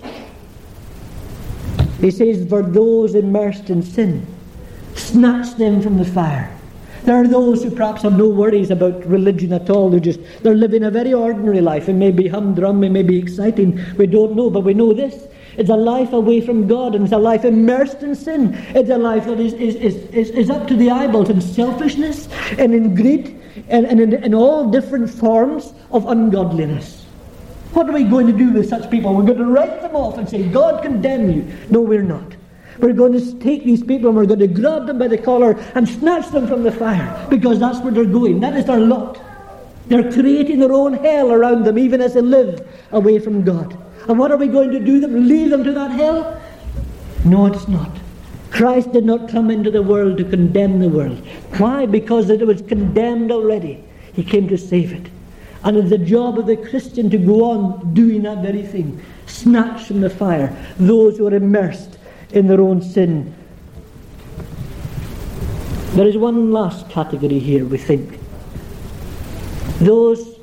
[2.00, 4.26] He says, For those immersed in sin,
[4.94, 6.56] snatch them from the fire.
[7.04, 9.88] There are those who perhaps have no worries about religion at all.
[9.90, 11.88] They're just they're living a very ordinary life.
[11.88, 13.80] It may be humdrum, it may be exciting.
[13.96, 15.26] We don't know, but we know this.
[15.56, 18.54] It's a life away from God, and it's a life immersed in sin.
[18.74, 22.28] It's a life that is, is, is, is, is up to the eyeballs in selfishness
[22.58, 26.99] and in greed and, and in, in all different forms of ungodliness.
[27.72, 29.14] What are we going to do with such people?
[29.14, 31.46] We're going to write them off and say, God condemn you.
[31.70, 32.34] No, we're not.
[32.78, 35.52] We're going to take these people and we're going to grab them by the collar
[35.74, 38.40] and snatch them from the fire because that's where they're going.
[38.40, 39.20] That is their lot.
[39.86, 43.76] They're creating their own hell around them even as they live away from God.
[44.08, 45.28] And what are we going to do them?
[45.28, 46.40] Leave them to that hell?
[47.24, 47.90] No, it's not.
[48.50, 51.18] Christ did not come into the world to condemn the world.
[51.58, 51.86] Why?
[51.86, 53.84] Because it was condemned already.
[54.12, 55.10] He came to save it.
[55.62, 59.02] And it's the job of the Christian to go on doing that very thing.
[59.26, 61.98] Snatch from the fire those who are immersed
[62.30, 63.34] in their own sin.
[65.92, 68.18] There is one last category here, we think.
[69.80, 70.38] Those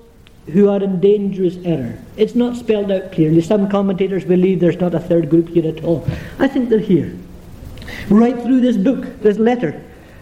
[0.48, 1.98] who are in dangerous error.
[2.16, 3.42] It's not spelled out clearly.
[3.42, 6.08] Some commentators believe there's not a third group here at all.
[6.40, 7.18] I think they're here.
[8.10, 9.82] Right through this book, this letter,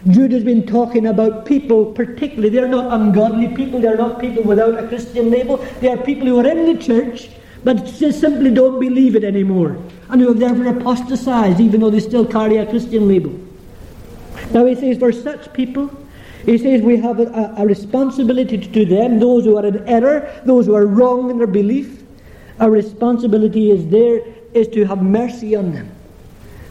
[0.10, 4.78] Jude has been talking about people, particularly, they're not ungodly people, they're not people without
[4.78, 7.30] a Christian label, they are people who are in the church,
[7.64, 9.78] but just simply don't believe it anymore,
[10.10, 13.34] and who have therefore apostatized, even though they still carry a Christian label.
[14.52, 15.90] Now he says, for such people,
[16.46, 20.68] he says we have a, a responsibility to them, those who are in error, those
[20.68, 22.04] who are wrong in their belief.
[22.60, 24.22] Our responsibility is there
[24.54, 25.92] is to have mercy on them,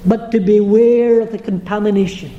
[0.06, 2.30] but to beware of the contamination.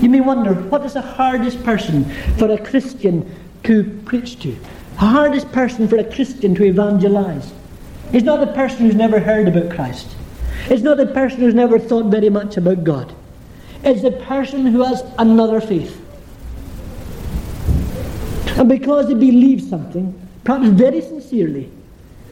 [0.00, 2.04] You may wonder, what is the hardest person
[2.36, 3.34] for a Christian
[3.64, 4.52] to preach to?
[4.52, 7.52] The hardest person for a Christian to evangelize
[8.12, 10.14] is not the person who's never heard about Christ.
[10.70, 13.12] It's not the person who's never thought very much about God.
[13.82, 16.04] It's the person who has another faith.
[18.56, 21.70] And because they believe something, perhaps very sincerely,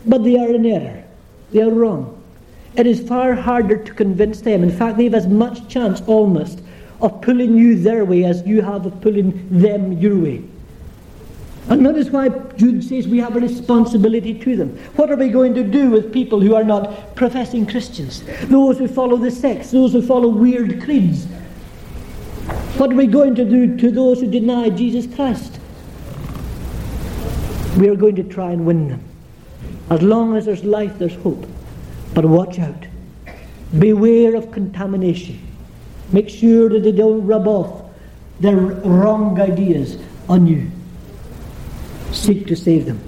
[0.05, 1.05] but they are in error,
[1.53, 2.21] they are wrong,
[2.77, 4.63] it is far harder to convince them.
[4.63, 6.61] In fact, they have as much chance almost
[7.01, 10.43] of pulling you their way as you have of pulling them your way.
[11.69, 14.79] And notice why Jude says we have a responsibility to them.
[14.95, 18.23] What are we going to do with people who are not professing Christians?
[18.45, 21.25] Those who follow the sects, those who follow weird creeds.
[22.77, 25.59] What are we going to do to those who deny Jesus Christ?
[27.77, 29.03] We are going to try and win them.
[29.91, 31.47] As long as there's life, there's hope.
[32.15, 32.87] But watch out.
[33.77, 35.46] Beware of contamination.
[36.13, 37.83] Make sure that they don't rub off
[38.41, 40.71] their wrong ideas on you
[42.17, 43.01] seek to save them.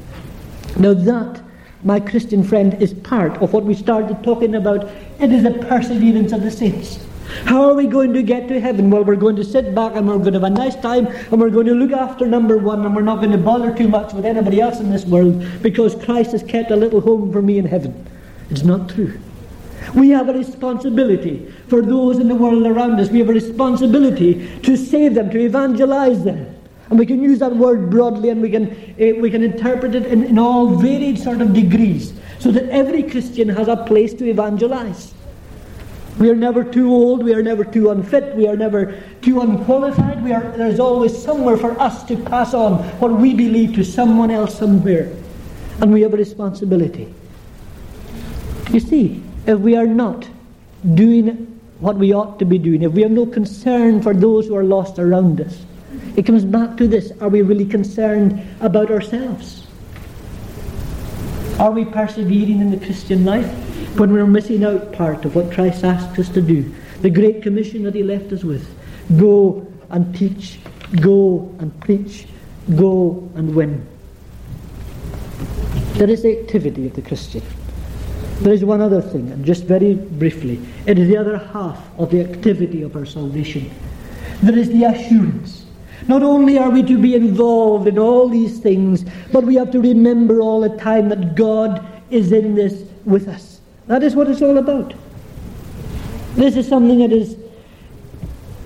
[0.79, 1.43] Now, that,
[1.83, 4.89] my Christian friend, is part of what we started talking about.
[5.19, 7.05] It is the perseverance of the saints.
[7.45, 8.91] How are we going to get to heaven?
[8.91, 11.41] Well, we're going to sit back and we're going to have a nice time and
[11.41, 14.15] we're going to look after number one and we're not going to bother too much
[14.15, 17.59] with anybody else in this world because Christ has kept a little home for me
[17.59, 18.07] in heaven.
[18.51, 19.21] It's not true.
[19.95, 23.11] We have a responsibility for those in the world around us.
[23.11, 26.55] We have a responsibility to save them, to evangelize them.
[26.91, 30.07] And we can use that word broadly and we can, uh, we can interpret it
[30.07, 34.29] in, in all varied sort of degrees so that every Christian has a place to
[34.29, 35.13] evangelize.
[36.19, 40.23] We are never too old, we are never too unfit, we are never too unqualified.
[40.25, 44.31] We are, there's always somewhere for us to pass on what we believe to someone
[44.31, 45.15] else somewhere.
[45.81, 47.15] And we have a responsibility.
[48.73, 50.29] You see, if we are not
[50.95, 54.55] doing what we ought to be doing, if we have no concern for those who
[54.55, 55.65] are lost around us,
[56.17, 59.67] it comes back to this are we really concerned about ourselves?
[61.59, 63.49] Are we persevering in the Christian life
[63.99, 66.73] when we're missing out part of what Christ asked us to do?
[67.01, 68.69] The great commission that He left us with
[69.19, 70.61] go and teach,
[71.01, 72.27] go and preach,
[72.77, 73.87] go and win.
[75.95, 77.43] That is the activity of the Christian.
[78.41, 82.11] There is one other thing, and just very briefly, it is the other half of
[82.11, 83.71] the activity of our salvation.
[84.43, 85.67] There is the assurance
[86.07, 89.81] not only are we to be involved in all these things, but we have to
[89.81, 93.61] remember all the time that God is in this with us.
[93.87, 94.95] That is what it's all about.
[96.35, 97.37] This is something that is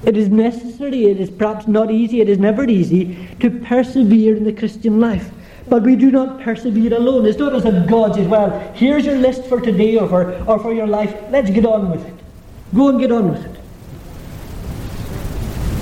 [0.05, 4.43] it is necessary, it is perhaps not easy, it is never easy to persevere in
[4.43, 5.31] the Christian life.
[5.73, 7.25] But we do not persevere alone.
[7.25, 10.59] It's not as if God says, Well, here's your list for today or for, or
[10.59, 11.19] for your life.
[11.31, 12.15] Let's get on with it.
[12.75, 13.59] Go and get on with it.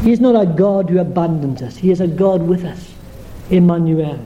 [0.04, 1.76] He is not a God who abandons us.
[1.76, 2.94] He is a God with us,
[3.50, 4.24] Emmanuel.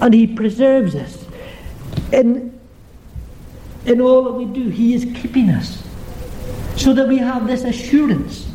[0.00, 1.26] And He preserves us.
[2.12, 2.56] In,
[3.86, 5.82] in all that we do, He is keeping us.
[6.76, 8.48] So that we have this assurance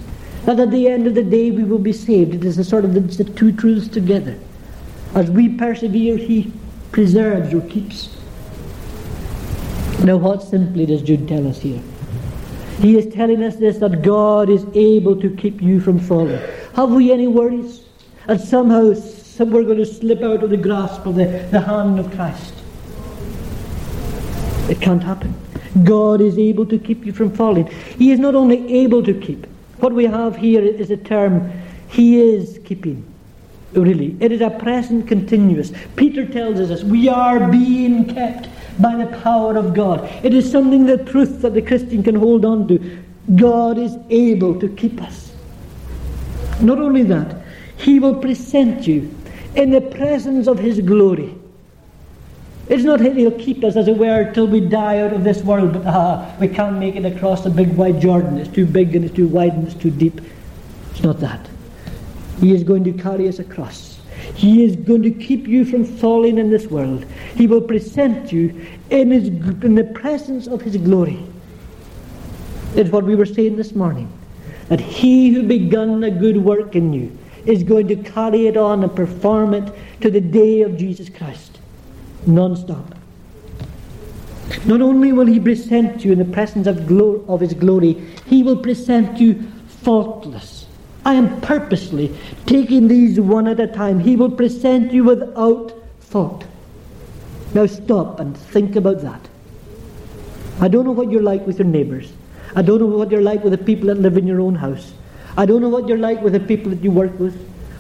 [0.45, 2.35] That at the end of the day we will be saved.
[2.35, 4.39] It is the sort of the, the two truths together.
[5.15, 6.51] As we persevere, He
[6.91, 8.15] preserves or keeps.
[10.03, 11.81] Now, what simply does Jude tell us here?
[12.79, 16.39] He is telling us this that God is able to keep you from falling.
[16.75, 17.83] Have we any worries?
[18.27, 21.99] And somehow some we're going to slip out of the grasp of the, the hand
[21.99, 22.53] of Christ.
[24.69, 25.33] It can't happen.
[25.83, 27.67] God is able to keep you from falling.
[27.97, 29.45] He is not only able to keep.
[29.79, 31.51] What we have here is a term,
[31.89, 33.08] He is keeping.
[33.73, 34.17] Really.
[34.19, 35.71] It is a present continuous.
[35.95, 36.83] Peter tells us this.
[36.83, 38.49] We are being kept
[38.79, 40.09] by the power of God.
[40.23, 42.99] It is something, the truth that the Christian can hold on to.
[43.35, 45.31] God is able to keep us.
[46.61, 47.43] Not only that,
[47.77, 49.13] He will present you
[49.55, 51.35] in the presence of His glory.
[52.69, 55.43] It's not that He'll keep us, as it were, till we die out of this
[55.43, 58.37] world, but ah, we can't make it across the big wide Jordan.
[58.39, 60.21] It's too big and it's too wide and it's too deep.
[60.91, 61.48] It's not that.
[62.39, 63.99] He is going to carry us across.
[64.35, 67.05] He is going to keep you from falling in this world.
[67.35, 71.19] He will present you in, his, in the presence of His glory.
[72.75, 74.11] It's what we were saying this morning.
[74.67, 78.83] That He who begun a good work in you is going to carry it on
[78.83, 81.59] and perform it to the day of Jesus Christ.
[82.27, 82.95] Non-stop.
[84.65, 87.93] Not only will He present you in the presence of, glo- of His glory,
[88.27, 90.58] He will present you faultless
[91.09, 93.99] I am purposely taking these one at a time.
[93.99, 96.45] He will present you without fault.
[97.55, 99.27] Now stop and think about that.
[100.61, 102.13] I don't know what you're like with your neighbours.
[102.55, 104.93] I don't know what you're like with the people that live in your own house.
[105.35, 107.35] I don't know what you're like with the people that you work with.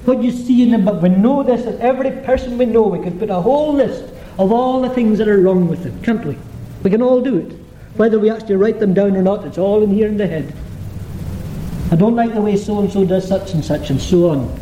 [0.05, 2.97] What you see in them, but we know this that every person we know, we
[2.97, 6.25] can put a whole list of all the things that are wrong with them, can't
[6.25, 6.35] we?
[6.81, 7.55] We can all do it.
[7.95, 10.51] Whether we actually write them down or not, it's all in here in the head.
[11.91, 14.59] I don't like the way so and so does such and such and so on.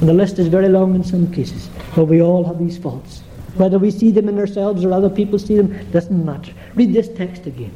[0.00, 3.20] And the list is very long in some cases, but we all have these faults.
[3.54, 6.52] Whether we see them in ourselves or other people see them, doesn't matter.
[6.74, 7.74] Read this text again.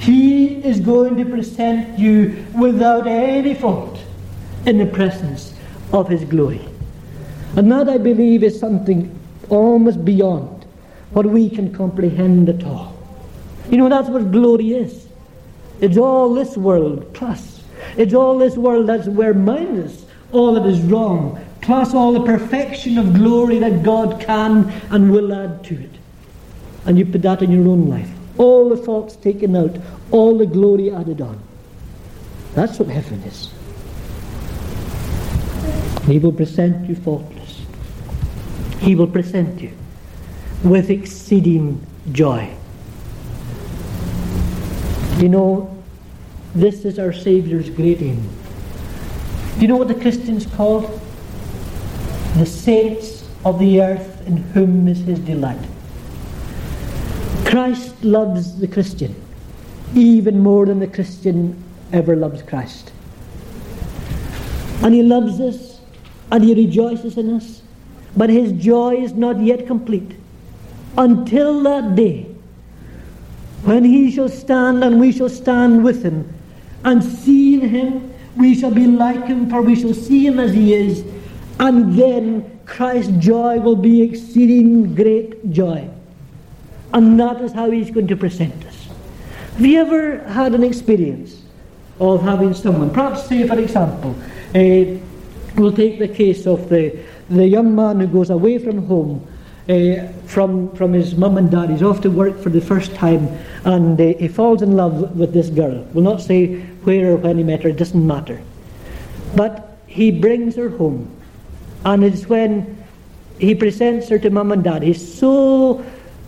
[0.00, 4.00] He is going to present you without any fault
[4.66, 5.54] in the presence
[5.92, 6.60] of His glory.
[7.54, 9.16] And that, I believe, is something
[9.50, 10.64] almost beyond
[11.12, 12.96] what we can comprehend at all.
[13.70, 15.06] You know, that's what glory is.
[15.80, 17.51] It's all this world plus
[17.96, 22.98] it's all this world that's where minus all that is wrong, plus all the perfection
[22.98, 25.90] of glory that God can and will add to it.
[26.86, 28.10] And you put that in your own life.
[28.38, 29.76] All the faults taken out,
[30.10, 31.38] all the glory added on.
[32.54, 33.50] That's what heaven is.
[36.06, 37.62] He will present you faultless.
[38.80, 39.72] He will present you
[40.64, 42.52] with exceeding joy.
[45.18, 45.81] You know,
[46.54, 48.16] this is our Saviour's greeting.
[49.54, 50.80] Do you know what the Christians call
[52.36, 55.60] the saints of the earth in whom is his delight?
[57.46, 59.14] Christ loves the Christian
[59.94, 62.92] even more than the Christian ever loves Christ.
[64.82, 65.80] And he loves us
[66.30, 67.62] and he rejoices in us,
[68.16, 70.16] but his joy is not yet complete
[70.98, 72.24] until that day
[73.64, 76.28] when he shall stand and we shall stand with him
[76.84, 80.74] and seeing him, we shall be like him, for we shall see him as he
[80.74, 81.04] is.
[81.60, 85.88] And then Christ's joy will be exceeding great joy.
[86.92, 88.88] And that is how he's going to present us.
[89.56, 91.42] Have you ever had an experience
[92.00, 94.16] of having someone, perhaps say for example,
[94.54, 94.98] uh,
[95.56, 99.26] we'll take the case of the, the young man who goes away from home
[99.68, 101.70] uh, from, from his mum and dad.
[101.70, 103.28] He's off to work for the first time
[103.64, 105.86] and uh, he falls in love with this girl.
[105.92, 108.40] We'll not say where or when he met her, it doesn't matter.
[109.36, 111.10] But he brings her home.
[111.84, 112.82] And it's when
[113.38, 114.82] he presents her to mum and dad.
[114.82, 115.84] He's so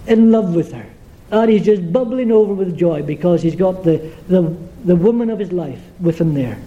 [0.07, 0.87] in love with her.
[1.31, 5.39] And he's just bubbling over with joy because he's got the, the, the woman of
[5.39, 6.59] his life with him there.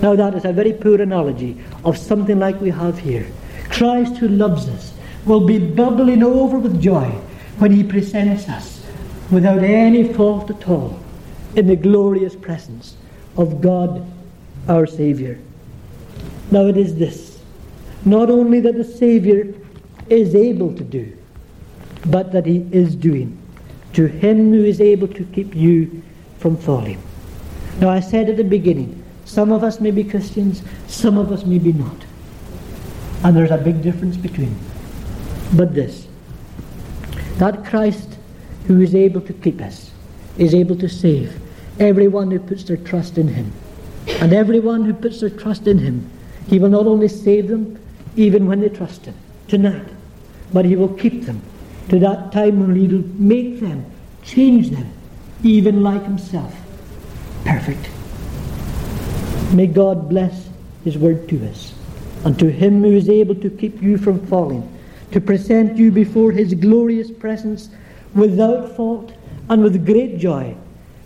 [0.00, 3.26] Now, that is a very poor analogy of something like we have here.
[3.70, 4.95] Christ, who loves us,
[5.26, 7.08] will be bubbling over with joy
[7.58, 8.86] when he presents us
[9.30, 10.98] without any fault at all
[11.56, 12.96] in the glorious presence
[13.36, 14.06] of God
[14.68, 15.36] our Saviour.
[16.50, 17.40] Now it is this
[18.04, 19.46] not only that the Saviour
[20.08, 21.16] is able to do,
[22.06, 23.36] but that he is doing.
[23.94, 26.02] To him who is able to keep you
[26.38, 27.02] from falling.
[27.80, 31.44] Now I said at the beginning, some of us may be Christians, some of us
[31.44, 31.96] may be not.
[33.24, 34.75] And there's a big difference between them
[35.54, 36.06] but this
[37.38, 38.16] that Christ,
[38.66, 39.90] who is able to keep us,
[40.38, 41.38] is able to save
[41.78, 43.52] everyone who puts their trust in Him.
[44.20, 46.10] And everyone who puts their trust in him,
[46.48, 47.78] he will not only save them,
[48.16, 49.14] even when they trust him,
[49.48, 49.88] tonight,
[50.52, 51.42] but he will keep them
[51.88, 53.84] to that time when he will make them,
[54.22, 54.88] change them,
[55.42, 56.54] even like himself.
[57.44, 57.90] Perfect.
[59.52, 60.48] May God bless
[60.84, 61.74] his word to us,
[62.24, 64.66] and to him who is able to keep you from falling,
[65.12, 67.70] to present you before his glorious presence
[68.14, 69.12] without fault
[69.48, 70.56] and with great joy.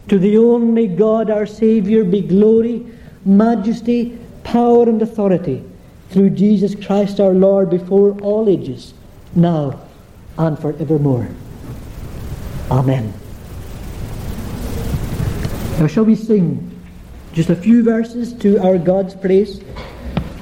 [0.09, 2.87] To the only God our Saviour be glory,
[3.25, 5.65] majesty, power, and authority
[6.11, 8.95] through Jesus Christ our Lord before all ages,
[9.35, 9.81] now
[10.39, 11.29] and forevermore.
[12.71, 13.13] Amen.
[15.79, 16.67] Now, shall we sing
[17.33, 19.63] just a few verses to our God's praise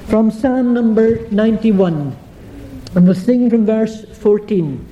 [0.07, 2.17] from Psalm number 91,
[2.95, 4.85] and we'll sing from verse 14.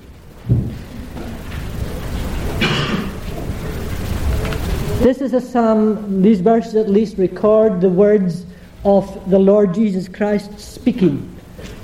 [4.99, 8.45] This is a psalm, these verses at least record the words
[8.83, 11.35] of the Lord Jesus Christ speaking,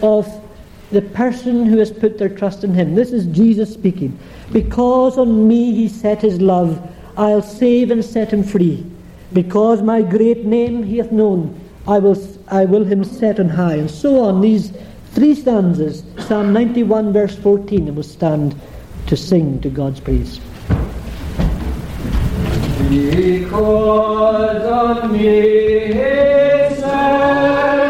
[0.02, 0.28] of
[0.92, 2.94] the person who has put their trust in him.
[2.96, 4.18] This is Jesus speaking.
[4.52, 6.80] Because on me he set his love,
[7.18, 8.86] I'll save and set him free.
[9.32, 13.76] Because my great name he hath known, I will, I will him set on high.
[13.76, 14.72] And so on, these
[15.14, 18.60] Three stanzas, Psalm 91, verse 14, and we'll stand
[19.06, 20.40] to sing to God's praise.
[22.90, 27.84] Because me his and.